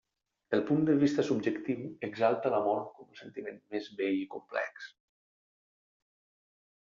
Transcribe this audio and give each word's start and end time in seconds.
El 0.57 0.61
punt 0.67 0.85
de 0.85 0.93
vista 1.01 1.25
subjectiu 1.27 1.83
exalta 2.07 2.51
l'amor 2.53 2.81
com 2.95 3.11
el 3.11 3.19
sentiment 3.21 3.61
més 3.75 3.91
bell 4.01 4.17
i 4.23 4.25
complex. 4.37 4.91